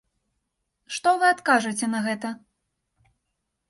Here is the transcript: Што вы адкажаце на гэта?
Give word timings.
Што 0.95 1.13
вы 1.25 1.29
адкажаце 1.33 1.85
на 1.95 1.99
гэта? 2.09 2.37